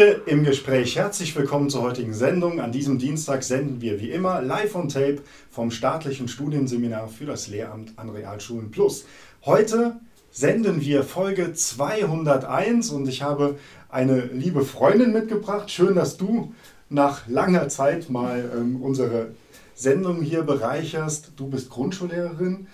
Schule 0.00 0.22
im 0.24 0.44
Gespräch. 0.44 0.96
Herzlich 0.96 1.36
willkommen 1.36 1.68
zur 1.68 1.82
heutigen 1.82 2.14
Sendung. 2.14 2.58
An 2.58 2.72
diesem 2.72 2.98
Dienstag 2.98 3.42
senden 3.42 3.82
wir 3.82 4.00
wie 4.00 4.10
immer 4.10 4.40
live 4.40 4.74
on 4.74 4.88
tape 4.88 5.18
vom 5.50 5.70
staatlichen 5.70 6.26
Studienseminar 6.26 7.08
für 7.08 7.26
das 7.26 7.48
Lehramt 7.48 7.92
an 7.98 8.08
Realschulen 8.08 8.70
Plus. 8.70 9.04
Heute 9.44 10.00
senden 10.30 10.80
wir 10.80 11.02
Folge 11.02 11.52
201 11.52 12.88
und 12.88 13.08
ich 13.08 13.20
habe 13.20 13.58
eine 13.90 14.20
liebe 14.20 14.64
Freundin 14.64 15.12
mitgebracht. 15.12 15.70
Schön, 15.70 15.96
dass 15.96 16.16
du 16.16 16.54
nach 16.88 17.28
langer 17.28 17.68
Zeit 17.68 18.08
mal 18.08 18.50
ähm, 18.56 18.80
unsere 18.80 19.32
Sendung 19.74 20.22
hier 20.22 20.44
bereicherst. 20.44 21.32
Du 21.36 21.48
bist 21.48 21.68
Grundschullehrerin 21.68 22.68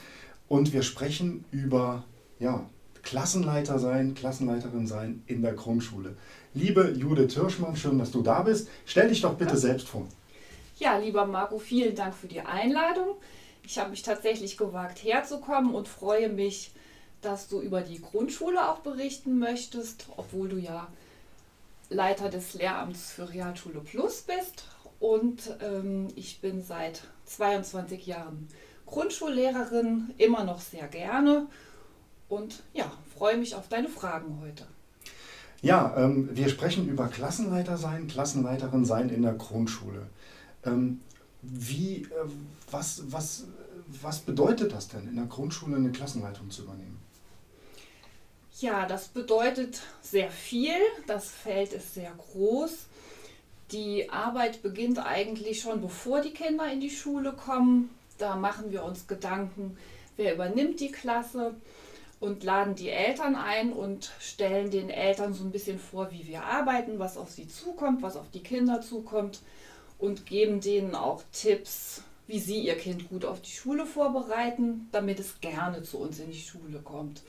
und 0.47 0.73
wir 0.73 0.85
sprechen 0.85 1.45
über 1.51 2.05
ja, 2.39 2.67
Klassenleiter 3.07 3.79
sein, 3.79 4.15
Klassenleiterin 4.17 4.89
sein 4.89 5.23
in 5.27 5.41
der 5.41 5.53
Grundschule. 5.53 6.17
Liebe 6.55 6.91
Judith 6.91 7.35
Hirschmann, 7.35 7.77
schön, 7.77 8.01
dass 8.01 8.11
du 8.11 8.21
da 8.21 8.43
bist. 8.43 8.69
Stell 8.85 9.09
dich 9.09 9.23
doch 9.23 9.35
bitte 9.35 9.53
ja. 9.53 9.57
selbst 9.57 9.89
vor. 9.89 10.09
Ja, 10.79 10.99
lieber 10.99 11.25
Marco, 11.25 11.59
vielen 11.59 11.95
Dank 11.95 12.15
für 12.15 12.27
die 12.27 12.41
Einladung. 12.41 13.15
Ich 13.65 13.79
habe 13.79 13.91
mich 13.91 14.03
tatsächlich 14.03 14.57
gewagt, 14.57 15.05
herzukommen 15.05 15.73
und 15.73 15.87
freue 15.87 16.29
mich, 16.29 16.73
dass 17.23 17.47
du 17.47 17.61
über 17.61 17.81
die 17.81 18.03
Grundschule 18.03 18.69
auch 18.69 18.81
berichten 18.81 19.39
möchtest, 19.39 20.09
obwohl 20.17 20.49
du 20.49 20.57
ja 20.57 20.89
Leiter 21.89 22.29
des 22.29 22.55
Lehramts 22.55 23.13
für 23.13 23.31
Realschule 23.33 23.81
Plus 23.81 24.23
bist. 24.23 24.65
Und 24.99 25.57
ähm, 25.63 26.09
ich 26.17 26.41
bin 26.41 26.61
seit 26.61 27.03
22 27.27 28.05
Jahren 28.05 28.49
Grundschullehrerin, 28.85 30.13
immer 30.19 30.43
noch 30.43 30.61
sehr 30.61 30.89
gerne. 30.89 31.47
Und 32.29 32.63
ja, 32.73 32.91
freue 33.17 33.37
mich 33.37 33.55
auf 33.55 33.69
deine 33.69 33.89
Fragen 33.89 34.41
heute. 34.43 34.67
Ja, 35.63 35.95
ähm, 35.97 36.29
wir 36.33 36.49
sprechen 36.49 36.89
über 36.89 37.09
Klassenleiter 37.09 37.77
sein, 37.77 38.09
Klassenleiterin 38.09 38.85
sein 38.85 39.09
in 39.09 39.23
der 39.23 39.35
Grundschule. 39.35 40.07
Ähm, 40.65 41.01
wie, 41.43 42.03
äh, 42.03 42.09
was, 42.71 43.03
was, 43.07 43.45
was 43.87 44.21
bedeutet 44.21 44.73
das 44.73 44.89
denn, 44.89 45.09
in 45.09 45.17
der 45.17 45.27
Grundschule 45.27 45.77
eine 45.77 45.93
Klassenleitung 45.93 46.51
zu 46.51 46.63
übernehmen? 46.63 47.01
Ja, 48.59 48.87
das 48.87 49.09
bedeutet 49.09 49.81
sehr 50.01 50.31
viel. 50.31 50.75
Das 51.07 51.29
Feld 51.29 51.73
ist 51.73 51.95
sehr 51.95 52.13
groß. 52.13 52.87
Die 53.73 54.09
Arbeit 54.11 54.63
beginnt 54.63 55.05
eigentlich 55.05 55.61
schon 55.61 55.81
bevor 55.81 56.21
die 56.21 56.33
Kinder 56.33 56.71
in 56.73 56.81
die 56.81 56.91
Schule 56.91 57.33
kommen. 57.33 57.91
Da 58.19 58.37
machen 58.37 58.71
wir 58.71 58.85
uns 58.85 59.07
Gedanken, 59.07 59.77
wer 60.17 60.35
übernimmt 60.35 60.81
die 60.81 60.91
Klasse, 60.91 61.55
und 62.21 62.45
laden 62.45 62.75
die 62.75 62.91
Eltern 62.91 63.35
ein 63.35 63.73
und 63.73 64.13
stellen 64.21 64.71
den 64.71 64.91
Eltern 64.91 65.35
so 65.35 65.45
ein 65.45 65.51
bisschen 65.51 65.79
vor, 65.79 66.11
wie 66.13 66.27
wir 66.27 66.45
arbeiten, 66.45 66.99
was 66.99 67.17
auf 67.17 67.31
sie 67.31 67.47
zukommt, 67.47 68.03
was 68.03 68.17
auf 68.17 68.31
die 68.31 68.43
Kinder 68.43 68.81
zukommt 68.81 69.41
und 69.99 70.27
geben 70.27 70.61
denen 70.61 70.95
auch 70.95 71.23
Tipps, 71.33 72.03
wie 72.27 72.39
sie 72.39 72.61
ihr 72.61 72.77
Kind 72.77 73.09
gut 73.09 73.25
auf 73.25 73.41
die 73.41 73.51
Schule 73.51 73.87
vorbereiten, 73.87 74.89
damit 74.93 75.21
es 75.21 75.41
gerne 75.41 75.83
zu 75.83 75.99
uns 75.99 76.19
in 76.19 76.31
die 76.31 76.39
Schule 76.39 76.81
kommt. 76.81 77.23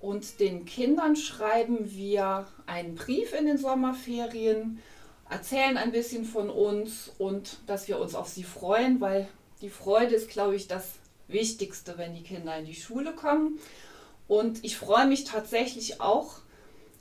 Und 0.00 0.38
den 0.38 0.64
Kindern 0.64 1.16
schreiben 1.16 1.90
wir 1.90 2.46
einen 2.66 2.94
Brief 2.94 3.32
in 3.32 3.46
den 3.46 3.58
Sommerferien, 3.58 4.80
erzählen 5.28 5.76
ein 5.76 5.92
bisschen 5.92 6.24
von 6.24 6.50
uns 6.50 7.10
und 7.18 7.58
dass 7.66 7.88
wir 7.88 7.98
uns 7.98 8.14
auf 8.14 8.28
sie 8.28 8.44
freuen, 8.44 9.00
weil 9.00 9.28
die 9.60 9.70
Freude 9.70 10.14
ist, 10.14 10.30
glaube 10.30 10.54
ich, 10.54 10.68
das 10.68 10.92
Wichtigste, 11.26 11.98
wenn 11.98 12.14
die 12.14 12.22
Kinder 12.22 12.56
in 12.56 12.64
die 12.64 12.74
Schule 12.74 13.12
kommen. 13.12 13.58
Und 14.28 14.62
ich 14.64 14.76
freue 14.76 15.06
mich 15.06 15.24
tatsächlich 15.24 16.00
auch 16.00 16.36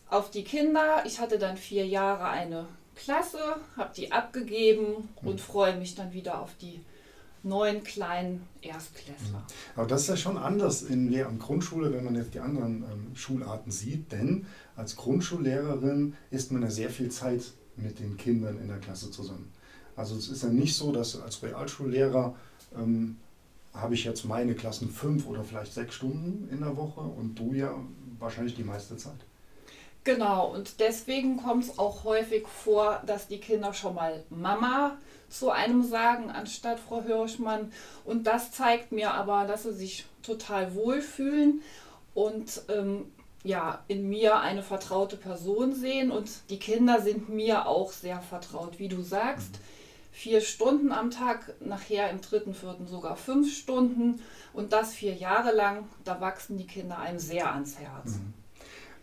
auf 0.09 0.31
die 0.31 0.43
Kinder. 0.43 1.03
Ich 1.05 1.19
hatte 1.19 1.37
dann 1.37 1.57
vier 1.57 1.85
Jahre 1.85 2.29
eine 2.29 2.65
Klasse, 2.95 3.37
habe 3.75 3.93
die 3.95 4.11
abgegeben 4.11 5.09
und 5.21 5.39
freue 5.39 5.77
mich 5.77 5.95
dann 5.95 6.13
wieder 6.13 6.41
auf 6.41 6.55
die 6.59 6.79
neuen 7.43 7.83
kleinen 7.83 8.41
Erstklässler. 8.61 9.45
Aber 9.75 9.87
das 9.87 10.01
ist 10.01 10.07
ja 10.07 10.17
schon 10.17 10.37
anders 10.37 10.81
in 10.81 11.11
der 11.11 11.25
Grundschule, 11.25 11.93
wenn 11.93 12.03
man 12.03 12.15
jetzt 12.15 12.33
die 12.33 12.39
anderen 12.39 12.83
ähm, 12.83 13.15
Schularten 13.15 13.71
sieht, 13.71 14.11
denn 14.11 14.47
als 14.75 14.95
Grundschullehrerin 14.95 16.15
ist 16.31 16.51
man 16.51 16.63
ja 16.63 16.69
sehr 16.69 16.89
viel 16.89 17.09
Zeit 17.09 17.43
mit 17.75 17.99
den 17.99 18.17
Kindern 18.17 18.59
in 18.59 18.67
der 18.67 18.79
Klasse 18.79 19.11
zusammen. 19.11 19.51
Also 19.95 20.15
es 20.15 20.29
ist 20.29 20.43
ja 20.43 20.49
nicht 20.49 20.75
so, 20.75 20.91
dass 20.91 21.19
als 21.19 21.41
Realschullehrer 21.43 22.35
ähm, 22.75 23.17
habe 23.81 23.93
ich 23.93 24.03
jetzt 24.03 24.25
meine 24.25 24.55
Klassen 24.55 24.89
fünf 24.89 25.27
oder 25.27 25.43
vielleicht 25.43 25.73
sechs 25.73 25.95
Stunden 25.95 26.49
in 26.51 26.61
der 26.61 26.75
Woche 26.77 27.01
und 27.01 27.35
du 27.35 27.53
ja 27.53 27.73
wahrscheinlich 28.19 28.55
die 28.55 28.63
meiste 28.63 28.97
Zeit. 28.97 29.17
Genau, 30.03 30.53
und 30.53 30.79
deswegen 30.79 31.37
kommt 31.37 31.65
es 31.65 31.79
auch 31.79 32.05
häufig 32.05 32.47
vor, 32.47 33.01
dass 33.05 33.27
die 33.27 33.39
Kinder 33.39 33.73
schon 33.73 33.95
mal 33.95 34.23
Mama 34.29 34.97
zu 35.27 35.49
einem 35.49 35.83
sagen, 35.83 36.29
anstatt 36.31 36.79
Frau 36.79 37.03
Hirschmann. 37.03 37.73
Und 38.05 38.25
das 38.25 38.51
zeigt 38.51 38.93
mir 38.93 39.13
aber, 39.13 39.45
dass 39.45 39.63
sie 39.63 39.73
sich 39.73 40.05
total 40.23 40.73
wohlfühlen 40.75 41.61
und 42.13 42.61
ähm, 42.69 43.11
ja, 43.43 43.83
in 43.89 44.07
mir 44.07 44.39
eine 44.39 44.63
vertraute 44.63 45.17
Person 45.17 45.75
sehen. 45.75 46.09
Und 46.09 46.29
die 46.49 46.59
Kinder 46.59 47.01
sind 47.01 47.27
mir 47.27 47.67
auch 47.67 47.91
sehr 47.91 48.21
vertraut, 48.21 48.79
wie 48.79 48.87
du 48.87 49.01
sagst. 49.01 49.51
Mhm 49.51 49.76
vier 50.17 50.41
Stunden 50.41 50.91
am 50.91 51.11
Tag, 51.11 51.53
nachher 51.59 52.09
im 52.09 52.21
dritten, 52.21 52.55
vierten 52.55 52.87
sogar 52.87 53.15
fünf 53.15 53.55
Stunden 53.55 54.19
und 54.51 54.73
das 54.73 54.95
vier 54.95 55.13
Jahre 55.13 55.55
lang. 55.55 55.87
Da 56.05 56.19
wachsen 56.19 56.57
die 56.57 56.65
Kinder 56.65 56.97
einem 56.97 57.19
sehr 57.19 57.53
ans 57.53 57.77
Herz. 57.77 58.15
Mhm. 58.15 58.33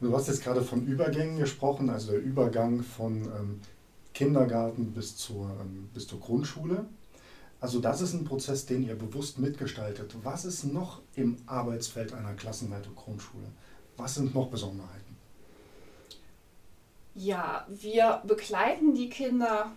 Du 0.00 0.16
hast 0.16 0.26
jetzt 0.26 0.42
gerade 0.42 0.62
von 0.62 0.84
Übergängen 0.84 1.38
gesprochen, 1.38 1.88
also 1.88 2.10
der 2.10 2.20
Übergang 2.20 2.82
von 2.82 3.22
ähm, 3.22 3.60
Kindergarten 4.12 4.92
bis 4.92 5.16
zur, 5.16 5.56
ähm, 5.60 5.88
bis 5.94 6.08
zur 6.08 6.18
Grundschule. 6.18 6.84
Also 7.60 7.78
das 7.78 8.00
ist 8.00 8.12
ein 8.12 8.24
Prozess, 8.24 8.66
den 8.66 8.82
ihr 8.84 8.96
bewusst 8.96 9.38
mitgestaltet. 9.38 10.16
Was 10.24 10.44
ist 10.44 10.64
noch 10.64 11.00
im 11.14 11.36
Arbeitsfeld 11.46 12.12
einer 12.12 12.34
Klassenleitung 12.34 12.96
Grundschule? 12.96 13.46
Was 13.96 14.16
sind 14.16 14.34
noch 14.34 14.48
Besonderheiten? 14.48 15.16
Ja, 17.14 17.64
wir 17.68 18.20
begleiten 18.26 18.94
die 18.96 19.08
Kinder 19.08 19.70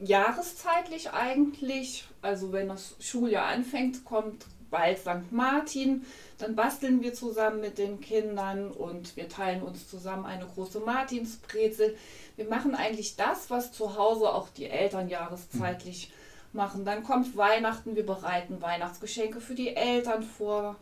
jahreszeitlich 0.00 1.12
eigentlich. 1.12 2.04
Also 2.22 2.52
wenn 2.52 2.68
das 2.68 2.96
Schuljahr 3.00 3.46
anfängt, 3.46 4.04
kommt 4.04 4.46
bald 4.70 4.98
St. 4.98 5.30
Martin. 5.30 6.04
Dann 6.38 6.54
basteln 6.54 7.02
wir 7.02 7.12
zusammen 7.12 7.60
mit 7.60 7.78
den 7.78 8.00
Kindern 8.00 8.70
und 8.70 9.16
wir 9.16 9.28
teilen 9.28 9.62
uns 9.62 9.88
zusammen 9.88 10.24
eine 10.24 10.46
große 10.46 10.80
Martinsbrezel. 10.80 11.96
Wir 12.36 12.46
machen 12.46 12.74
eigentlich 12.74 13.16
das, 13.16 13.50
was 13.50 13.72
zu 13.72 13.96
Hause 13.96 14.32
auch 14.32 14.48
die 14.48 14.66
Eltern 14.66 15.08
jahreszeitlich 15.08 16.08
mhm. 16.08 16.56
machen. 16.56 16.84
Dann 16.84 17.02
kommt 17.02 17.36
Weihnachten, 17.36 17.96
wir 17.96 18.06
bereiten 18.06 18.62
Weihnachtsgeschenke 18.62 19.40
für 19.40 19.54
die 19.54 19.76
Eltern 19.76 20.22
vor. 20.22 20.76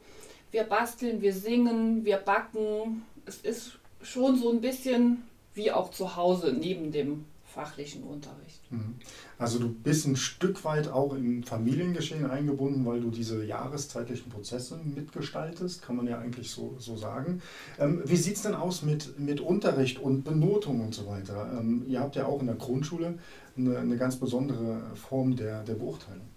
Wir 0.51 0.65
basteln, 0.65 1.21
wir 1.21 1.35
singen, 1.35 2.05
wir 2.05 2.19
backen. 2.19 3.05
Es 3.27 3.39
ist 3.39 3.79
schon 4.03 4.39
so 4.39 4.51
ein 4.51 4.61
bisschen 4.61 5.25
wie 5.55 5.73
auch 5.73 5.91
zu 5.91 6.15
Hause 6.15 6.53
neben 6.53 6.93
dem 6.93 7.25
fachlichen 7.59 8.05
Unterricht. 8.05 8.71
Mhm. 8.71 8.95
Also 9.37 9.59
du 9.59 9.69
bist 9.69 10.07
ein 10.07 10.15
Stück 10.15 10.65
weit 10.65 10.87
auch 10.87 11.13
im 11.13 11.43
Familiengeschehen 11.43 12.31
eingebunden, 12.31 12.87
weil 12.87 13.01
du 13.01 13.11
diese 13.11 13.45
jahreszeitlichen 13.45 14.31
Prozesse 14.31 14.79
mitgestaltest, 14.85 15.83
kann 15.83 15.97
man 15.97 16.07
ja 16.07 16.21
eigentlich 16.21 16.53
so, 16.53 16.77
so 16.79 16.97
sagen. 16.97 17.43
Ähm, 17.81 18.01
wie 18.05 18.15
sieht 18.15 18.37
es 18.37 18.43
denn 18.43 18.55
aus 18.55 18.83
mit, 18.83 19.19
mit 19.19 19.41
Unterricht 19.41 19.99
und 19.99 20.23
Benotung 20.23 20.81
und 20.81 20.95
so 20.95 21.09
weiter? 21.09 21.59
Ähm, 21.59 21.85
ihr 21.89 21.99
habt 21.99 22.15
ja 22.15 22.27
auch 22.27 22.39
in 22.39 22.47
der 22.47 22.55
Grundschule 22.55 23.19
eine, 23.57 23.79
eine 23.79 23.97
ganz 23.97 24.15
besondere 24.15 24.95
Form 24.95 25.35
der, 25.35 25.65
der 25.65 25.75
Beurteilung. 25.75 26.29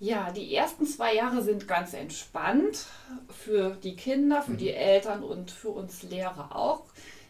Ja, 0.00 0.30
die 0.30 0.54
ersten 0.54 0.86
zwei 0.86 1.16
Jahre 1.16 1.42
sind 1.42 1.68
ganz 1.68 1.92
entspannt 1.92 2.86
für 3.28 3.76
die 3.82 3.94
Kinder, 3.94 4.40
für 4.40 4.52
mhm. 4.52 4.58
die 4.58 4.70
Eltern 4.70 5.22
und 5.22 5.50
für 5.50 5.68
uns 5.68 6.02
Lehrer 6.02 6.56
auch 6.56 6.84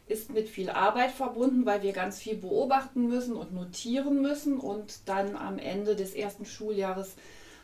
ist 0.09 0.31
mit 0.31 0.49
viel 0.49 0.71
Arbeit 0.71 1.11
verbunden, 1.11 1.67
weil 1.67 1.83
wir 1.83 1.93
ganz 1.93 2.19
viel 2.19 2.37
beobachten 2.37 3.09
müssen 3.09 3.37
und 3.37 3.53
notieren 3.53 4.23
müssen 4.23 4.59
und 4.59 5.01
dann 5.07 5.37
am 5.37 5.59
Ende 5.59 5.97
des 5.97 6.15
ersten 6.15 6.45
Schuljahres 6.45 7.15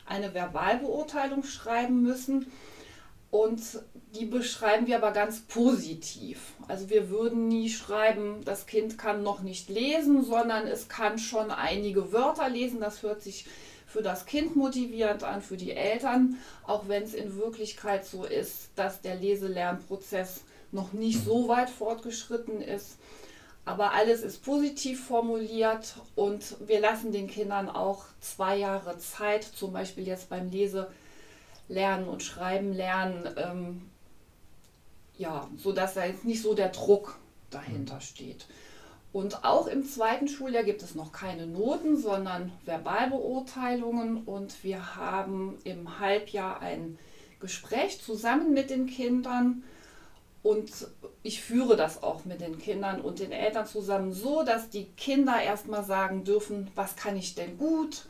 eine 0.06 0.34
Verbalbeurteilung 0.34 1.42
schreiben 1.42 2.02
müssen. 2.02 2.46
Und 3.30 3.60
die 4.14 4.26
beschreiben 4.26 4.86
wir 4.86 4.96
aber 4.96 5.10
ganz 5.10 5.40
positiv. 5.40 6.52
Also 6.68 6.88
wir 6.88 7.10
würden 7.10 7.48
nie 7.48 7.68
schreiben, 7.68 8.42
das 8.44 8.66
Kind 8.66 8.96
kann 8.96 9.24
noch 9.24 9.40
nicht 9.40 9.68
lesen, 9.68 10.22
sondern 10.22 10.68
es 10.68 10.88
kann 10.88 11.18
schon 11.18 11.50
einige 11.50 12.12
Wörter 12.12 12.48
lesen. 12.48 12.80
Das 12.80 13.02
hört 13.02 13.22
sich 13.22 13.46
für 13.86 14.02
das 14.02 14.26
Kind 14.26 14.54
motivierend 14.54 15.24
an, 15.24 15.42
für 15.42 15.56
die 15.56 15.72
Eltern, 15.72 16.36
auch 16.66 16.88
wenn 16.88 17.02
es 17.02 17.14
in 17.14 17.36
Wirklichkeit 17.36 18.04
so 18.04 18.24
ist, 18.24 18.70
dass 18.76 19.00
der 19.00 19.16
Leselernprozess 19.16 20.42
noch 20.74 20.92
nicht 20.92 21.24
so 21.24 21.48
weit 21.48 21.70
fortgeschritten 21.70 22.60
ist. 22.60 22.98
Aber 23.64 23.92
alles 23.92 24.22
ist 24.22 24.44
positiv 24.44 25.06
formuliert 25.06 25.94
und 26.16 26.56
wir 26.66 26.80
lassen 26.80 27.12
den 27.12 27.28
Kindern 27.28 27.70
auch 27.70 28.04
zwei 28.20 28.58
Jahre 28.58 28.98
Zeit, 28.98 29.42
zum 29.42 29.72
Beispiel 29.72 30.06
jetzt 30.06 30.28
beim 30.28 30.50
Lese 30.50 30.90
lernen 31.68 32.06
und 32.06 32.22
Schreiben 32.22 32.74
lernen, 32.74 33.26
ähm, 33.38 33.90
ja, 35.16 35.48
sodass 35.56 35.94
da 35.94 36.04
jetzt 36.04 36.26
nicht 36.26 36.42
so 36.42 36.52
der 36.52 36.68
Druck 36.68 37.18
dahinter 37.50 37.96
mhm. 37.96 38.00
steht. 38.00 38.46
Und 39.14 39.44
auch 39.44 39.68
im 39.68 39.86
zweiten 39.86 40.26
Schuljahr 40.26 40.64
gibt 40.64 40.82
es 40.82 40.96
noch 40.96 41.12
keine 41.12 41.46
Noten, 41.46 41.96
sondern 41.96 42.50
Verbalbeurteilungen. 42.64 44.24
Und 44.24 44.64
wir 44.64 44.96
haben 44.96 45.56
im 45.62 46.00
Halbjahr 46.00 46.60
ein 46.60 46.98
Gespräch 47.38 48.02
zusammen 48.02 48.52
mit 48.52 48.70
den 48.70 48.86
Kindern. 48.86 49.62
Und 50.44 50.70
ich 51.22 51.42
führe 51.42 51.74
das 51.74 52.02
auch 52.02 52.26
mit 52.26 52.42
den 52.42 52.58
Kindern 52.58 53.00
und 53.00 53.18
den 53.18 53.32
Eltern 53.32 53.66
zusammen 53.66 54.12
so, 54.12 54.44
dass 54.44 54.68
die 54.68 54.84
Kinder 54.84 55.42
erstmal 55.42 55.82
sagen 55.82 56.22
dürfen, 56.22 56.70
was 56.74 56.96
kann 56.96 57.16
ich 57.16 57.34
denn 57.34 57.56
gut, 57.56 58.04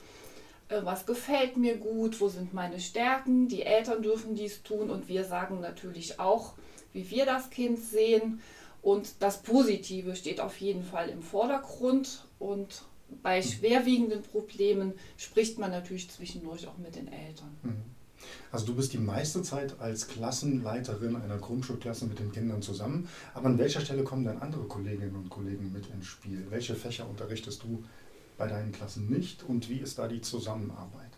äh, 0.68 0.80
was 0.82 1.06
gefällt 1.06 1.56
mir 1.56 1.76
gut, 1.76 2.20
wo 2.20 2.28
sind 2.28 2.52
meine 2.52 2.80
Stärken. 2.80 3.46
Die 3.46 3.62
Eltern 3.62 4.02
dürfen 4.02 4.34
dies 4.34 4.64
tun 4.64 4.90
und 4.90 5.06
wir 5.06 5.24
sagen 5.24 5.60
natürlich 5.60 6.18
auch, 6.18 6.54
wie 6.92 7.08
wir 7.08 7.24
das 7.24 7.50
Kind 7.50 7.78
sehen. 7.78 8.42
Und 8.82 9.22
das 9.22 9.40
Positive 9.42 10.16
steht 10.16 10.40
auf 10.40 10.60
jeden 10.60 10.82
Fall 10.82 11.10
im 11.10 11.22
Vordergrund. 11.22 12.24
Und 12.40 12.82
bei 13.22 13.38
mhm. 13.38 13.44
schwerwiegenden 13.44 14.22
Problemen 14.22 14.94
spricht 15.16 15.56
man 15.60 15.70
natürlich 15.70 16.10
zwischendurch 16.10 16.66
auch 16.66 16.78
mit 16.78 16.96
den 16.96 17.06
Eltern. 17.06 17.56
Mhm. 17.62 17.93
Also 18.52 18.66
du 18.66 18.74
bist 18.74 18.92
die 18.92 18.98
meiste 18.98 19.42
Zeit 19.42 19.80
als 19.80 20.08
Klassenleiterin 20.08 21.16
einer 21.16 21.38
Grundschulklasse 21.38 22.06
mit 22.06 22.18
den 22.18 22.32
Kindern 22.32 22.62
zusammen. 22.62 23.08
Aber 23.34 23.46
an 23.46 23.58
welcher 23.58 23.80
Stelle 23.80 24.04
kommen 24.04 24.24
dann 24.24 24.40
andere 24.40 24.64
Kolleginnen 24.64 25.16
und 25.16 25.28
Kollegen 25.28 25.72
mit 25.72 25.86
ins 25.88 26.06
Spiel? 26.06 26.46
Welche 26.50 26.74
Fächer 26.74 27.08
unterrichtest 27.08 27.62
du 27.62 27.84
bei 28.38 28.46
deinen 28.46 28.72
Klassen 28.72 29.08
nicht 29.08 29.42
und 29.42 29.68
wie 29.68 29.78
ist 29.78 29.98
da 29.98 30.08
die 30.08 30.20
Zusammenarbeit? 30.20 31.10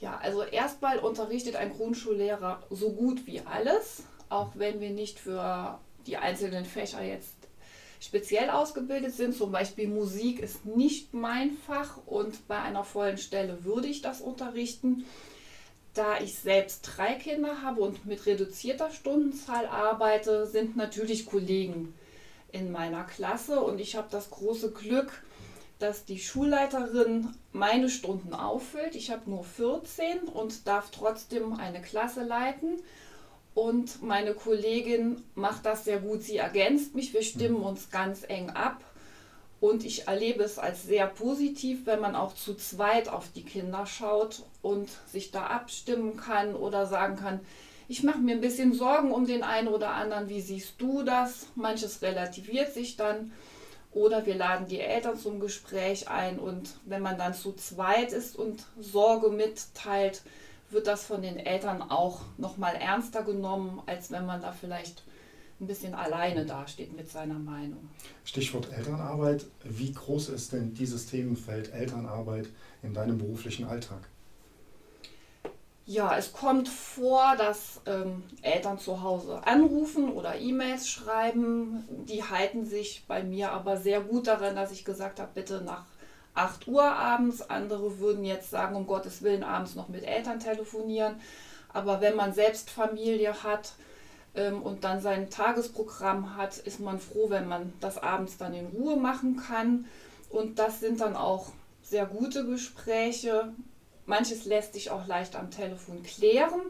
Ja, 0.00 0.18
also 0.18 0.42
erstmal 0.42 0.98
unterrichtet 0.98 1.54
ein 1.56 1.70
Grundschullehrer 1.70 2.62
so 2.70 2.92
gut 2.92 3.26
wie 3.26 3.40
alles, 3.40 4.02
auch 4.28 4.52
wenn 4.56 4.80
wir 4.80 4.90
nicht 4.90 5.20
für 5.20 5.78
die 6.06 6.16
einzelnen 6.16 6.64
Fächer 6.64 7.02
jetzt 7.02 7.34
speziell 8.00 8.50
ausgebildet 8.50 9.14
sind. 9.14 9.36
Zum 9.36 9.52
Beispiel 9.52 9.88
Musik 9.88 10.40
ist 10.40 10.66
nicht 10.66 11.14
mein 11.14 11.52
Fach 11.66 11.98
und 12.04 12.48
bei 12.48 12.58
einer 12.58 12.82
vollen 12.84 13.16
Stelle 13.16 13.64
würde 13.64 13.86
ich 13.86 14.02
das 14.02 14.20
unterrichten. 14.20 15.04
Da 15.94 16.18
ich 16.20 16.38
selbst 16.38 16.88
drei 16.96 17.14
Kinder 17.14 17.62
habe 17.62 17.82
und 17.82 18.06
mit 18.06 18.24
reduzierter 18.24 18.90
Stundenzahl 18.90 19.66
arbeite, 19.66 20.46
sind 20.46 20.76
natürlich 20.76 21.26
Kollegen 21.26 21.94
in 22.50 22.72
meiner 22.72 23.04
Klasse 23.04 23.60
und 23.60 23.78
ich 23.78 23.96
habe 23.96 24.08
das 24.10 24.30
große 24.30 24.70
Glück, 24.72 25.22
dass 25.78 26.04
die 26.04 26.18
Schulleiterin 26.18 27.34
meine 27.50 27.90
Stunden 27.90 28.34
auffüllt. 28.34 28.94
Ich 28.94 29.10
habe 29.10 29.28
nur 29.28 29.44
14 29.44 30.20
und 30.20 30.66
darf 30.66 30.90
trotzdem 30.90 31.54
eine 31.54 31.82
Klasse 31.82 32.22
leiten. 32.22 32.80
Und 33.54 34.02
meine 34.02 34.32
Kollegin 34.32 35.22
macht 35.34 35.66
das 35.66 35.84
sehr 35.84 35.98
gut. 35.98 36.22
Sie 36.22 36.36
ergänzt 36.36 36.94
mich. 36.94 37.12
Wir 37.12 37.22
stimmen 37.22 37.58
mhm. 37.58 37.64
uns 37.64 37.90
ganz 37.90 38.22
eng 38.26 38.50
ab. 38.50 38.82
Und 39.62 39.84
ich 39.84 40.08
erlebe 40.08 40.42
es 40.42 40.58
als 40.58 40.82
sehr 40.82 41.06
positiv, 41.06 41.86
wenn 41.86 42.00
man 42.00 42.16
auch 42.16 42.34
zu 42.34 42.56
zweit 42.56 43.08
auf 43.08 43.30
die 43.32 43.44
Kinder 43.44 43.86
schaut 43.86 44.42
und 44.60 44.88
sich 45.06 45.30
da 45.30 45.46
abstimmen 45.46 46.16
kann 46.16 46.56
oder 46.56 46.84
sagen 46.84 47.14
kann, 47.14 47.38
ich 47.86 48.02
mache 48.02 48.18
mir 48.18 48.34
ein 48.34 48.40
bisschen 48.40 48.74
Sorgen 48.74 49.12
um 49.12 49.24
den 49.24 49.44
einen 49.44 49.68
oder 49.68 49.90
anderen, 49.90 50.28
wie 50.28 50.40
siehst 50.40 50.74
du 50.78 51.04
das? 51.04 51.46
Manches 51.54 52.02
relativiert 52.02 52.74
sich 52.74 52.96
dann. 52.96 53.30
Oder 53.92 54.26
wir 54.26 54.34
laden 54.34 54.66
die 54.66 54.80
Eltern 54.80 55.16
zum 55.16 55.38
Gespräch 55.38 56.08
ein 56.08 56.40
und 56.40 56.74
wenn 56.84 57.02
man 57.02 57.16
dann 57.16 57.32
zu 57.32 57.52
zweit 57.52 58.12
ist 58.12 58.34
und 58.34 58.64
Sorge 58.80 59.28
mitteilt, 59.28 60.22
wird 60.70 60.88
das 60.88 61.04
von 61.04 61.22
den 61.22 61.38
Eltern 61.38 61.82
auch 61.82 62.22
nochmal 62.36 62.74
ernster 62.74 63.22
genommen, 63.22 63.80
als 63.86 64.10
wenn 64.10 64.26
man 64.26 64.40
da 64.42 64.50
vielleicht 64.50 65.04
ein 65.62 65.66
bisschen 65.66 65.94
alleine 65.94 66.44
dasteht 66.44 66.94
mit 66.94 67.08
seiner 67.08 67.38
Meinung. 67.38 67.88
Stichwort 68.24 68.70
Elternarbeit. 68.72 69.46
Wie 69.64 69.92
groß 69.92 70.30
ist 70.30 70.52
denn 70.52 70.74
dieses 70.74 71.06
Themenfeld 71.06 71.72
Elternarbeit 71.72 72.48
in 72.82 72.92
deinem 72.92 73.18
beruflichen 73.18 73.66
Alltag? 73.66 74.00
Ja, 75.84 76.16
es 76.16 76.32
kommt 76.32 76.68
vor, 76.68 77.34
dass 77.36 77.80
ähm, 77.86 78.22
Eltern 78.42 78.78
zu 78.78 79.02
Hause 79.02 79.44
anrufen 79.46 80.12
oder 80.12 80.38
E-Mails 80.38 80.88
schreiben. 80.88 81.84
Die 82.08 82.22
halten 82.22 82.66
sich 82.66 83.04
bei 83.08 83.22
mir 83.22 83.50
aber 83.52 83.76
sehr 83.76 84.00
gut 84.00 84.26
daran, 84.26 84.54
dass 84.54 84.72
ich 84.72 84.84
gesagt 84.84 85.18
habe, 85.18 85.30
bitte 85.34 85.60
nach 85.62 85.84
8 86.34 86.68
Uhr 86.68 86.84
abends. 86.84 87.42
Andere 87.42 87.98
würden 87.98 88.24
jetzt 88.24 88.50
sagen, 88.50 88.76
um 88.76 88.86
Gottes 88.86 89.22
Willen 89.22 89.42
abends 89.42 89.74
noch 89.74 89.88
mit 89.88 90.04
Eltern 90.04 90.38
telefonieren. 90.38 91.16
Aber 91.72 92.00
wenn 92.00 92.16
man 92.16 92.32
selbst 92.32 92.70
Familie 92.70 93.42
hat 93.42 93.72
und 94.34 94.84
dann 94.84 95.00
sein 95.00 95.28
Tagesprogramm 95.28 96.36
hat, 96.36 96.56
ist 96.58 96.80
man 96.80 96.98
froh, 96.98 97.28
wenn 97.28 97.46
man 97.46 97.72
das 97.80 97.98
abends 97.98 98.38
dann 98.38 98.54
in 98.54 98.66
Ruhe 98.66 98.96
machen 98.96 99.36
kann. 99.36 99.86
Und 100.30 100.58
das 100.58 100.80
sind 100.80 101.00
dann 101.00 101.16
auch 101.16 101.52
sehr 101.82 102.06
gute 102.06 102.46
Gespräche. 102.46 103.52
Manches 104.06 104.46
lässt 104.46 104.72
sich 104.72 104.90
auch 104.90 105.06
leicht 105.06 105.36
am 105.36 105.50
Telefon 105.50 106.02
klären 106.02 106.60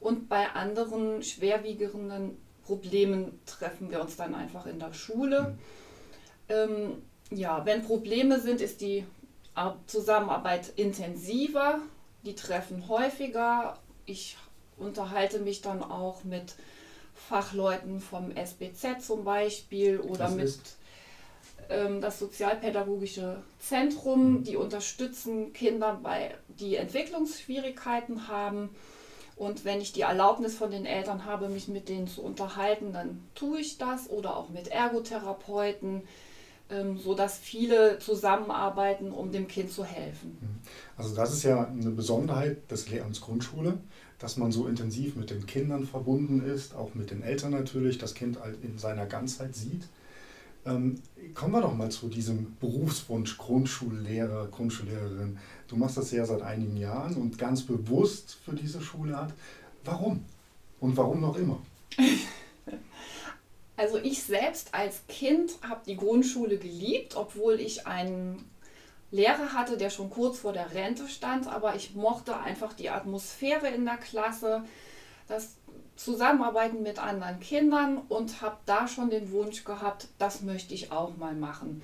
und 0.00 0.28
bei 0.28 0.48
anderen 0.50 1.22
schwerwiegenden 1.22 2.38
Problemen 2.64 3.40
treffen 3.46 3.90
wir 3.90 4.00
uns 4.00 4.16
dann 4.16 4.34
einfach 4.34 4.66
in 4.66 4.78
der 4.78 4.92
Schule. 4.94 5.42
Mhm. 5.42 5.58
Ähm, 6.48 7.02
ja, 7.30 7.64
wenn 7.64 7.82
Probleme 7.82 8.40
sind, 8.40 8.60
ist 8.60 8.80
die 8.80 9.04
Zusammenarbeit 9.86 10.72
intensiver, 10.76 11.78
die 12.24 12.34
Treffen 12.34 12.88
häufiger. 12.88 13.78
Ich 14.06 14.36
unterhalte 14.76 15.38
mich 15.38 15.60
dann 15.60 15.82
auch 15.82 16.24
mit 16.24 16.56
Fachleuten 17.28 18.00
vom 18.00 18.30
SBZ 18.34 19.04
zum 19.04 19.24
Beispiel 19.24 20.00
oder 20.00 20.24
das 20.24 20.34
mit 20.34 20.58
ähm, 21.70 22.00
das 22.00 22.18
Sozialpädagogische 22.18 23.42
Zentrum. 23.58 24.32
Mhm. 24.32 24.44
Die 24.44 24.56
unterstützen 24.56 25.52
Kinder, 25.52 25.98
bei, 26.02 26.34
die 26.48 26.76
Entwicklungsschwierigkeiten 26.76 28.28
haben. 28.28 28.70
Und 29.36 29.64
wenn 29.64 29.80
ich 29.80 29.92
die 29.92 30.02
Erlaubnis 30.02 30.56
von 30.56 30.70
den 30.70 30.86
Eltern 30.86 31.24
habe, 31.24 31.48
mich 31.48 31.68
mit 31.68 31.88
denen 31.88 32.06
zu 32.06 32.22
unterhalten, 32.22 32.92
dann 32.92 33.22
tue 33.34 33.60
ich 33.60 33.78
das 33.78 34.08
oder 34.10 34.36
auch 34.36 34.50
mit 34.50 34.68
Ergotherapeuten 34.68 36.02
ähm, 36.72 36.98
sodass 36.98 37.38
viele 37.38 37.98
zusammenarbeiten, 37.98 39.12
um 39.12 39.30
dem 39.30 39.46
Kind 39.46 39.70
zu 39.70 39.84
helfen. 39.84 40.38
Mhm. 40.40 40.60
Also 40.96 41.14
das 41.14 41.32
ist 41.32 41.42
ja 41.42 41.66
eine 41.66 41.90
Besonderheit 41.90 42.70
des 42.70 42.88
Lehramts 42.88 43.20
Grundschule, 43.20 43.78
dass 44.22 44.36
man 44.36 44.52
so 44.52 44.68
intensiv 44.68 45.16
mit 45.16 45.30
den 45.30 45.46
Kindern 45.46 45.84
verbunden 45.84 46.44
ist, 46.44 46.76
auch 46.76 46.94
mit 46.94 47.10
den 47.10 47.22
Eltern 47.22 47.50
natürlich, 47.50 47.98
das 47.98 48.14
Kind 48.14 48.38
in 48.62 48.78
seiner 48.78 49.06
Ganzheit 49.06 49.56
sieht. 49.56 49.82
Ähm, 50.64 51.02
kommen 51.34 51.54
wir 51.54 51.60
doch 51.60 51.74
mal 51.74 51.90
zu 51.90 52.08
diesem 52.08 52.56
Berufswunsch 52.60 53.36
Grundschullehrer, 53.36 54.46
Grundschullehrerin. 54.46 55.38
Du 55.66 55.74
machst 55.74 55.96
das 55.96 56.12
ja 56.12 56.24
seit 56.24 56.40
einigen 56.40 56.76
Jahren 56.76 57.16
und 57.16 57.36
ganz 57.36 57.62
bewusst 57.62 58.38
für 58.44 58.52
diese 58.52 58.80
Schulart. 58.80 59.32
Warum? 59.84 60.24
Und 60.78 60.96
warum 60.96 61.20
noch 61.20 61.36
immer? 61.36 61.60
Also 63.74 63.96
ich 63.96 64.22
selbst 64.22 64.74
als 64.74 65.00
Kind 65.08 65.52
habe 65.68 65.80
die 65.86 65.96
Grundschule 65.96 66.58
geliebt, 66.58 67.16
obwohl 67.16 67.58
ich 67.58 67.86
einen 67.86 68.44
Lehrer 69.12 69.52
hatte, 69.52 69.76
der 69.76 69.90
schon 69.90 70.10
kurz 70.10 70.38
vor 70.40 70.52
der 70.52 70.74
Rente 70.74 71.06
stand, 71.06 71.46
aber 71.46 71.76
ich 71.76 71.94
mochte 71.94 72.36
einfach 72.36 72.72
die 72.72 72.90
Atmosphäre 72.90 73.68
in 73.68 73.84
der 73.84 73.98
Klasse, 73.98 74.64
das 75.28 75.56
Zusammenarbeiten 75.96 76.82
mit 76.82 76.98
anderen 76.98 77.38
Kindern 77.38 77.98
und 78.08 78.40
habe 78.40 78.56
da 78.64 78.88
schon 78.88 79.10
den 79.10 79.30
Wunsch 79.30 79.64
gehabt, 79.64 80.08
das 80.18 80.40
möchte 80.40 80.72
ich 80.72 80.90
auch 80.90 81.16
mal 81.18 81.34
machen. 81.34 81.82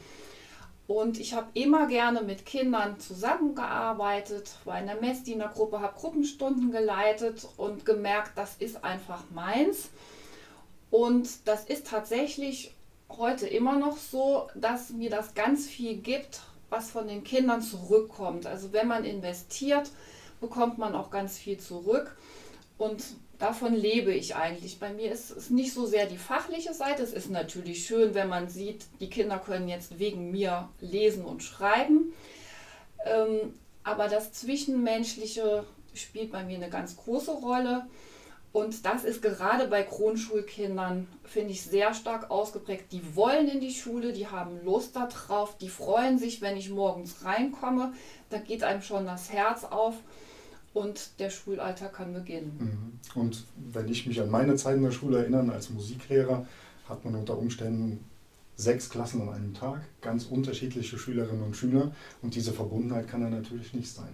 Und 0.87 1.21
ich 1.21 1.35
habe 1.35 1.49
immer 1.53 1.87
gerne 1.87 2.23
mit 2.23 2.47
Kindern 2.47 2.99
zusammengearbeitet, 2.99 4.57
war 4.65 4.81
in 4.81 4.87
der 4.87 4.99
Messdienergruppe, 4.99 5.81
habe 5.81 5.99
Gruppenstunden 5.99 6.73
geleitet 6.73 7.47
und 7.59 7.85
gemerkt, 7.85 8.33
das 8.37 8.57
ist 8.59 8.83
einfach 8.83 9.23
meins. 9.35 9.91
Und 10.91 11.47
das 11.47 11.67
ist 11.67 11.89
tatsächlich 11.89 12.75
heute 13.11 13.47
immer 13.47 13.79
noch 13.79 13.99
so, 13.99 14.49
dass 14.55 14.89
mir 14.89 15.11
das 15.11 15.35
ganz 15.35 15.67
viel 15.67 15.99
gibt, 15.99 16.41
was 16.71 16.91
von 16.91 17.09
den 17.09 17.25
Kindern 17.25 17.63
zurückkommt. 17.63 18.47
Also 18.47 18.73
wenn 18.73 18.89
man 18.89 19.05
investiert, 19.05 19.91
bekommt 20.41 20.79
man 20.79 20.95
auch 20.95 21.11
ganz 21.11 21.39
viel 21.39 21.59
zurück. 21.59 22.17
Und 22.77 23.03
davon 23.39 23.75
lebe 23.75 24.13
ich 24.13 24.37
eigentlich. 24.37 24.79
Bei 24.79 24.93
mir 24.93 25.11
ist 25.11 25.31
es 25.31 25.51
nicht 25.51 25.73
so 25.73 25.87
sehr 25.87 26.07
die 26.07 26.19
fachliche 26.19 26.75
Seite. 26.75 27.03
Es 27.03 27.13
ist 27.13 27.31
natürlich 27.31 27.87
schön, 27.87 28.15
wenn 28.15 28.29
man 28.29 28.49
sieht, 28.49 28.85
die 29.01 29.11
Kinder 29.11 29.39
können 29.39 29.69
jetzt 29.69 29.99
wegen 29.99 30.31
mir 30.31 30.69
lesen 30.81 31.25
und 31.25 31.43
schreiben. 31.43 32.13
Ähm, 33.05 33.55
aber 33.83 34.09
das 34.09 34.33
Zwischenmenschliche 34.33 35.65
spielt 35.95 36.31
bei 36.31 36.45
mir 36.45 36.57
eine 36.57 36.71
ganz 36.71 36.97
große 36.97 37.31
Rolle. 37.31 37.87
Und 38.59 38.85
das 38.85 39.05
ist 39.05 39.23
gerade 39.23 39.69
bei 39.69 39.85
Grundschulkindern, 39.85 41.07
finde 41.23 41.53
ich, 41.53 41.63
sehr 41.63 41.95
stark 41.95 42.29
ausgeprägt. 42.29 42.91
Die 42.91 43.15
wollen 43.15 43.47
in 43.47 43.61
die 43.61 43.73
Schule, 43.73 44.13
die 44.13 44.27
haben 44.27 44.65
Lust 44.65 44.97
darauf, 44.97 45.57
die 45.59 45.69
freuen 45.69 46.19
sich, 46.19 46.41
wenn 46.41 46.57
ich 46.57 46.69
morgens 46.69 47.25
reinkomme. 47.25 47.93
Da 48.31 48.39
geht 48.39 48.65
einem 48.65 48.83
schon 48.83 49.07
das 49.07 49.31
Herz 49.31 49.63
auf 49.63 49.95
und 50.75 51.21
der 51.21 51.31
Schulalltag 51.31 51.93
kann 51.93 52.13
beginnen. 52.13 52.99
Mhm. 53.15 53.21
Und 53.21 53.45
wenn 53.73 53.87
ich 53.87 54.07
mich 54.07 54.21
an 54.21 54.29
meine 54.29 54.57
Zeit 54.57 54.77
in 54.77 54.83
der 54.83 54.91
Schule 54.91 55.19
erinnere, 55.19 55.53
als 55.53 55.71
Musiklehrer, 55.71 56.45
hat 56.89 57.05
man 57.05 57.15
unter 57.15 57.39
Umständen 57.39 58.05
sechs 58.57 58.91
Klassen 58.91 59.23
an 59.23 59.29
einem 59.29 59.55
Tag, 59.55 59.83
ganz 60.01 60.25
unterschiedliche 60.25 60.99
Schülerinnen 60.99 61.45
und 61.45 61.57
Schüler 61.57 61.93
und 62.23 62.35
diese 62.35 62.53
Verbundenheit 62.53 63.07
kann 63.07 63.21
da 63.21 63.31
natürlich 63.31 63.73
nicht 63.73 63.93
sein. 63.93 64.13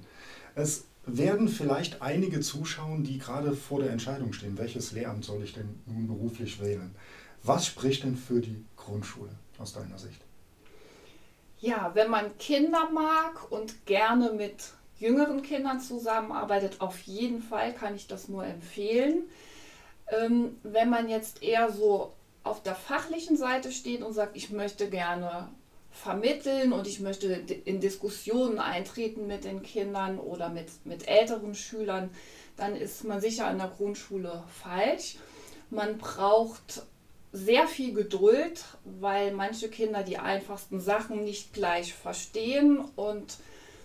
Es 0.54 0.84
werden 1.06 1.48
vielleicht 1.48 2.02
einige 2.02 2.40
zuschauen, 2.40 3.04
die 3.04 3.18
gerade 3.18 3.54
vor 3.54 3.80
der 3.80 3.90
Entscheidung 3.90 4.32
stehen, 4.32 4.58
welches 4.58 4.92
Lehramt 4.92 5.24
soll 5.24 5.42
ich 5.42 5.52
denn 5.52 5.80
nun 5.86 6.06
beruflich 6.06 6.60
wählen. 6.60 6.94
Was 7.42 7.66
spricht 7.66 8.04
denn 8.04 8.16
für 8.16 8.40
die 8.40 8.64
Grundschule 8.76 9.30
aus 9.58 9.72
deiner 9.74 9.98
Sicht? 9.98 10.20
Ja, 11.60 11.90
wenn 11.94 12.10
man 12.10 12.36
Kinder 12.38 12.90
mag 12.90 13.50
und 13.50 13.86
gerne 13.86 14.32
mit 14.32 14.72
jüngeren 14.98 15.42
Kindern 15.42 15.80
zusammenarbeitet, 15.80 16.80
auf 16.80 17.00
jeden 17.02 17.42
Fall 17.42 17.74
kann 17.74 17.94
ich 17.94 18.06
das 18.06 18.28
nur 18.28 18.44
empfehlen. 18.44 19.24
Ähm, 20.08 20.56
wenn 20.62 20.90
man 20.90 21.08
jetzt 21.08 21.42
eher 21.42 21.70
so 21.70 22.12
auf 22.42 22.62
der 22.62 22.74
fachlichen 22.74 23.36
Seite 23.36 23.72
steht 23.72 24.02
und 24.02 24.12
sagt, 24.12 24.36
ich 24.36 24.50
möchte 24.50 24.88
gerne 24.88 25.48
vermitteln 25.94 26.72
und 26.72 26.88
ich 26.88 27.00
möchte 27.00 27.28
in 27.64 27.80
Diskussionen 27.80 28.58
eintreten 28.58 29.26
mit 29.26 29.44
den 29.44 29.62
Kindern 29.62 30.18
oder 30.18 30.48
mit, 30.48 30.68
mit 30.84 31.06
älteren 31.08 31.54
Schülern, 31.54 32.10
dann 32.56 32.74
ist 32.74 33.04
man 33.04 33.20
sicher 33.20 33.46
an 33.46 33.58
der 33.58 33.68
Grundschule 33.68 34.42
falsch. 34.48 35.16
Man 35.70 35.96
braucht 35.96 36.82
sehr 37.32 37.68
viel 37.68 37.94
Geduld, 37.94 38.64
weil 38.84 39.32
manche 39.32 39.68
Kinder 39.68 40.02
die 40.02 40.18
einfachsten 40.18 40.80
Sachen 40.80 41.24
nicht 41.24 41.52
gleich 41.52 41.94
verstehen 41.94 42.80
und 42.96 43.38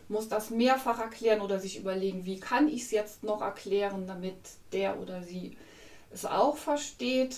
muss 0.08 0.28
das 0.28 0.50
mehrfach 0.50 1.00
erklären 1.00 1.42
oder 1.42 1.60
sich 1.60 1.78
überlegen, 1.78 2.26
wie 2.26 2.40
kann 2.40 2.68
ich 2.68 2.84
es 2.84 2.92
jetzt 2.92 3.24
noch 3.24 3.42
erklären, 3.42 4.08
damit 4.08 4.36
der 4.74 5.00
oder 5.00 5.22
sie 5.22 5.56
es 6.12 6.26
auch 6.26 6.58
versteht. 6.58 7.38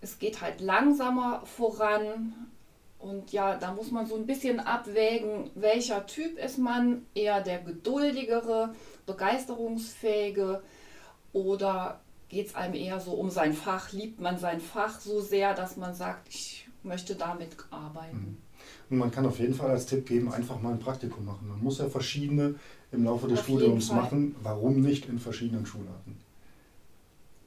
Es 0.00 0.18
geht 0.18 0.40
halt 0.40 0.62
langsamer 0.62 1.42
voran 1.44 2.50
und 2.98 3.32
ja, 3.32 3.56
da 3.56 3.72
muss 3.72 3.90
man 3.90 4.06
so 4.06 4.16
ein 4.16 4.26
bisschen 4.26 4.60
abwägen, 4.60 5.50
welcher 5.54 6.06
Typ 6.06 6.38
ist 6.38 6.58
man, 6.58 7.06
eher 7.14 7.40
der 7.40 7.60
geduldigere, 7.60 8.74
begeisterungsfähige 9.06 10.62
oder 11.32 12.00
geht 12.28 12.48
es 12.48 12.54
einem 12.54 12.74
eher 12.74 13.00
so 13.00 13.12
um 13.12 13.30
sein 13.30 13.52
Fach, 13.52 13.92
liebt 13.92 14.20
man 14.20 14.38
sein 14.38 14.60
Fach 14.60 15.00
so 15.00 15.20
sehr, 15.20 15.54
dass 15.54 15.76
man 15.76 15.94
sagt, 15.94 16.28
ich 16.28 16.68
möchte 16.82 17.14
damit 17.14 17.56
arbeiten. 17.70 18.16
Mhm. 18.16 18.36
Und 18.90 18.98
man 18.98 19.10
kann 19.10 19.26
auf 19.26 19.38
jeden 19.38 19.54
Fall 19.54 19.70
als 19.70 19.86
Tipp 19.86 20.06
geben, 20.06 20.32
einfach 20.32 20.60
mal 20.60 20.72
ein 20.72 20.78
Praktikum 20.78 21.24
machen. 21.24 21.48
Man 21.48 21.60
muss 21.60 21.78
ja 21.78 21.88
verschiedene 21.88 22.56
im 22.90 23.04
Laufe 23.04 23.28
des 23.28 23.40
auf 23.40 23.44
Studiums 23.44 23.92
machen. 23.92 24.34
Warum 24.42 24.80
nicht 24.80 25.08
in 25.08 25.18
verschiedenen 25.18 25.66
Schularten? 25.66 26.16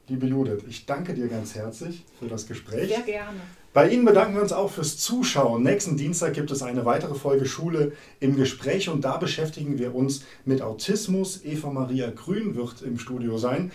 Liebe 0.07 0.27
Judith, 0.27 0.63
ich 0.67 0.85
danke 0.85 1.13
dir 1.13 1.27
ganz 1.27 1.55
herzlich 1.55 2.03
für 2.19 2.27
das 2.27 2.47
Gespräch. 2.47 2.89
Sehr 2.89 3.01
gerne. 3.01 3.39
Bei 3.73 3.89
Ihnen 3.89 4.03
bedanken 4.03 4.35
wir 4.35 4.41
uns 4.41 4.51
auch 4.51 4.69
fürs 4.69 4.97
Zuschauen. 4.97 5.63
Nächsten 5.63 5.95
Dienstag 5.95 6.33
gibt 6.33 6.51
es 6.51 6.61
eine 6.61 6.83
weitere 6.83 7.15
Folge 7.15 7.45
Schule 7.45 7.93
im 8.19 8.35
Gespräch 8.35 8.89
und 8.89 9.05
da 9.05 9.15
beschäftigen 9.15 9.79
wir 9.79 9.95
uns 9.95 10.25
mit 10.43 10.61
Autismus. 10.61 11.45
Eva 11.45 11.69
Maria 11.69 12.11
Grün 12.11 12.55
wird 12.55 12.81
im 12.81 12.99
Studio 12.99 13.37
sein. 13.37 13.71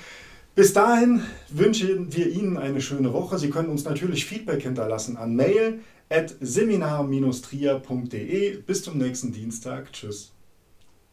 Bis 0.54 0.74
dahin 0.74 1.22
wünschen 1.48 2.14
wir 2.14 2.28
Ihnen 2.28 2.58
eine 2.58 2.82
schöne 2.82 3.14
Woche. 3.14 3.38
Sie 3.38 3.48
können 3.48 3.70
uns 3.70 3.84
natürlich 3.84 4.26
Feedback 4.26 4.62
hinterlassen 4.62 5.16
an 5.16 5.34
mail 5.34 5.80
at 6.10 6.34
seminar-trier.de. 6.40 8.58
Bis 8.58 8.82
zum 8.82 8.98
nächsten 8.98 9.32
Dienstag. 9.32 9.90
Tschüss. 9.92 10.30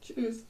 Tschüss. 0.02 0.44